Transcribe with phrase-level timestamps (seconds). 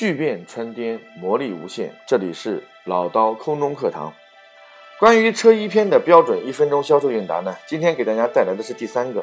[0.00, 1.92] 巨变穿颠，魔力无限。
[2.06, 4.10] 这里是老刀空中课堂。
[4.98, 9.22] 关于车衣篇的标准一分钟销售应答呢，今天给大家带来的是第三个。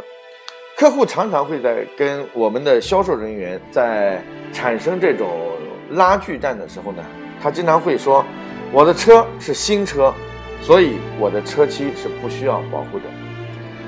[0.77, 4.21] 客户常常会在跟我们的销售人员在
[4.53, 5.49] 产生这种
[5.93, 7.03] 拉锯战的时候呢，
[7.41, 8.23] 他经常会说
[8.71, 10.13] ：“我的车是新车，
[10.61, 13.05] 所以我的车漆是不需要保护的。”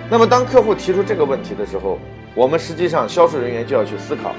[0.10, 2.00] 那么当客户提出这个问题的时候，
[2.34, 4.34] 我们实际上销售人员就要去思考。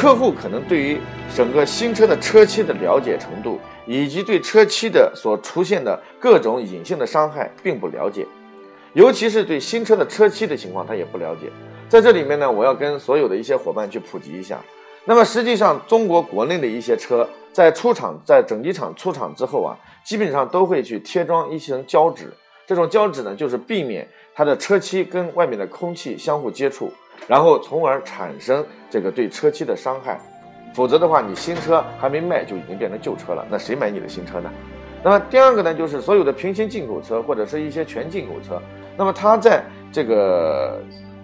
[0.00, 0.98] 客户可能对于
[1.36, 8.26] 整个新车的车漆的了解程度，以及对车漆的所出现的各种隐性的伤害并不了解，
[8.94, 11.50] 尤其是对新车的车漆的情况，他也不了解。
[11.86, 14.58] 在这里面呢，我要跟所有的一些伙伴去普及一下。
[15.04, 22.32] 那么实际上，中国国内的一些车在出厂，在整机厂出厂之后啊，基本上都会去贴装一层胶纸。
[22.66, 26.90] 这种胶纸呢，就是避免它的车漆跟外面的空气相互接触。
[27.26, 30.20] 然后从而产生这个对车漆的伤害，
[30.74, 34.50] 否则的话，你新车还没卖就已经变成旧车了，那谁买你的新车呢？
[35.02, 38.60] 那么第二个呢，就是所有的平行进口车或者是一些全进口车，
[38.96, 40.80] 那么它在这个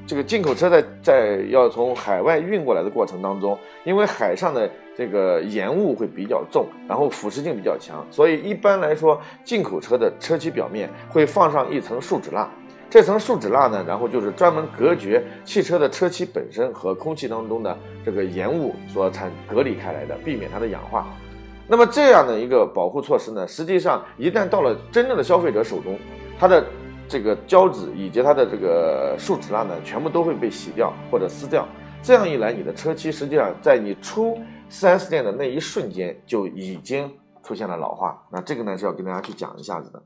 [0.06, 12.48] 这个进口车在在要从海外运过来的过程当中，因为海上的这个盐雾会比较重，然后腐蚀性比较强，所以一般来说，进口车的车漆表面会放上一层树脂蜡。
[12.88, 21.06] 这层树脂蜡呢，然后就是专门隔绝汽车的车漆本身和空气当中的这个盐雾所产隔离开来的，避免它的氧化。
[21.68, 25.98] 那么这样的一个保护措施呢，实际上一旦到了真正的消费者手中，
[26.38, 26.64] 它的
[27.08, 31.66] 这个胶纸以及它的这个树脂蜡呢，全部都会被洗掉或者撕掉。
[32.02, 34.38] 这样一来，你的车漆实际上在你出
[34.70, 37.12] 4S 店的那一瞬间就已经
[37.46, 38.26] 出现了老化。
[38.32, 40.02] 那这个呢是要跟大家去讲一下子的。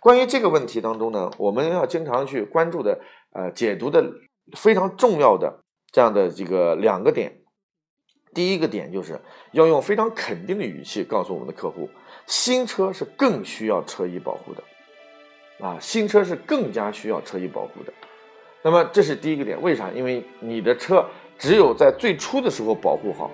[0.00, 2.98] 关于这个问题当中呢，我们要经常去关注的，
[3.32, 4.04] 呃，解读的
[4.56, 7.36] 非常重要的这样的这个两个点。
[8.32, 9.20] 第一个点就是
[9.52, 11.88] 要用非常肯定的语气告诉我们的客户，
[12.26, 17.92] 新车是更需要车衣保护的，啊，新车是更加需要车衣保护的。
[18.62, 19.90] 那么这是第一个点，为啥？
[19.90, 21.04] 因为你的车
[21.38, 23.30] 只有在最初的时候保护好，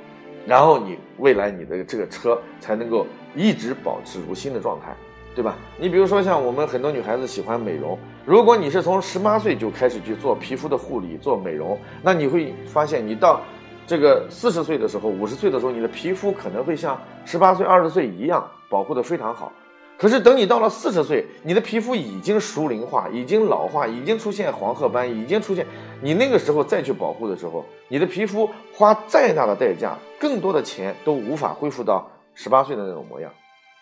[0.46, 4.94] 然后你未来你的这个车才能够一直保持如新的状态。
[5.34, 5.54] 对吧？
[5.78, 13.42] 你比如说像我们很多女孩子喜欢美容，如果你是从十八岁就开始去做皮肤的护理、做美容，那你会发现，你到
[13.86, 19.52] 这个四十岁的时候、五十岁的时候，你的皮肤可能会像十八岁、二十岁一样保护的非常好。
[19.98, 25.66] 可是等你到了四十岁，你的皮肤已经熟龄化、已经老化、已经出现黄褐斑、已经出现，
[26.02, 33.32] 你那个时候再去保护的时候，你的皮肤花再大的代价、更多的钱都无法恢复到十八岁的那种模样。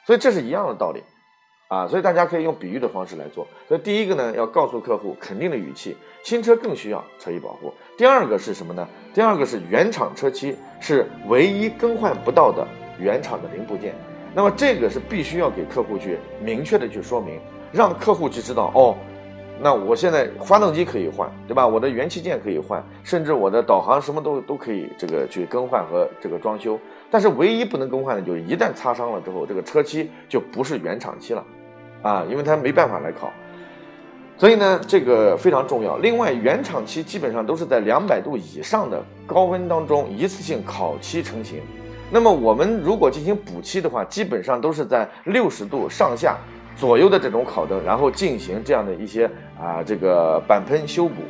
[0.07, 1.03] 所以这是一样的道理。
[1.67, 3.45] 啊，所以大家可以用比喻的方式来做。
[3.67, 7.73] 所以第一个呢，要告诉客户肯定的语气，新车更需要车衣保护。
[7.97, 8.87] 第二个是什么呢？
[9.15, 12.69] 第二个是原厂车漆是唯一更换不到的
[13.01, 13.95] 原厂的零部件。
[14.35, 17.39] 那么这个是必须要给客户去明确的去说明，
[17.71, 18.97] 让客户去知道哦，
[19.61, 21.65] 那我现在发动机可以换，对吧？
[21.65, 26.77] 我的元器件可以换，甚至我的导航什么都都可以这个去更换和这个装修。
[27.11, 31.45] 但是唯一不能更换的就是一旦擦伤了之后，这个车漆就不是原厂漆了，
[32.03, 33.33] 啊，因为它没办法来烤，
[34.37, 35.97] 所以呢，这个非常重要。
[35.99, 41.61] 另外，原厂漆基本上都是在两百度以上的高温当中一次性烤漆成型。
[42.11, 46.39] 那么我们如果进行补漆的话，基本上都是在六十度上下
[46.77, 49.29] 左右的这种烤灯，然后进行这样的一些
[49.61, 51.23] 啊这个板喷修补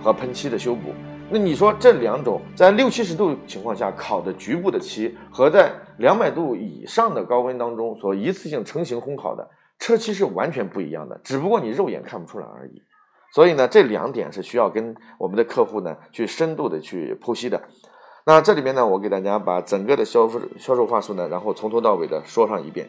[0.00, 0.92] 和喷漆的修补。
[1.28, 9.48] 那你说这两种在六七十度情况下烤的局部的漆，和在两百度以上的高温当中所一次性成型烘烤的
[9.80, 12.82] 车漆是完全不一样的，只不过你肉眼看不出来而已。
[13.34, 17.60] 所以呢，这两点是需要跟我们的客户呢去深度的去剖析的。
[18.24, 22.88] 那这里面呢，我给大家把整个的销售销售话术呢，然后从头到尾的说上一遍。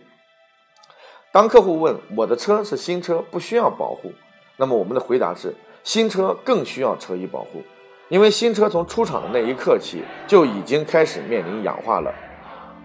[1.31, 4.11] 当客户问我的车是新车，不需要保护，
[4.57, 7.63] 那么我们的回答是新车更需要车衣保护。
[8.09, 12.13] 因为新车从出厂的那一刻起就已经开始面临氧化了。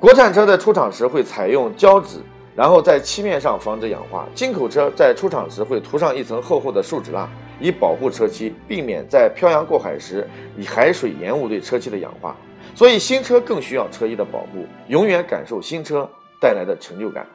[0.00, 2.20] 国产车在出厂时会采用胶纸，
[2.56, 7.28] 然后在漆面上防止氧化；进口车在出厂时会涂上一层厚厚的树脂蜡，
[7.60, 10.26] 以保护车漆，避免在漂洋过海时
[10.56, 12.36] 以海水盐雾对车漆的氧化。
[12.74, 16.08] 所以新车更需要车衣的保护，永远感受新车
[16.40, 17.26] 带来的成就感。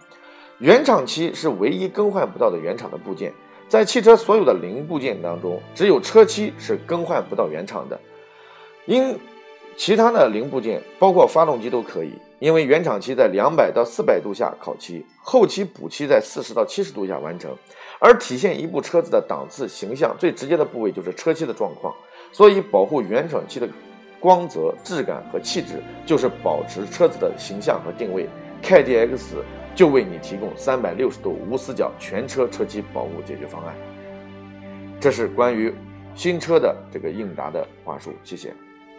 [0.60, 3.34] 原厂漆是唯一更换不到的原厂的部件。
[3.68, 8.00] 在汽车所有的零部件当中，只有车漆是更换不到原厂的，
[8.86, 9.18] 因
[9.76, 17.52] 其他的零部件，包括发动机都可以，因为原厂漆在两百到四百度下烤漆，后期补漆在四十到七十度下完成。
[18.04, 21.96] 而体现一部车子的档次形象最直接的部位就是车漆的状况，
[22.34, 23.70] 所以保护原厂漆的
[24.20, 28.28] 光泽、质感和气质，就是保持车子的形象和定位。
[28.62, 29.38] KDX
[29.74, 33.74] 就为你提供三百六十度无死角全车车漆保护解决方案。
[35.00, 35.74] 这是关于
[36.14, 38.54] 新车的这个应答的话术，谢谢。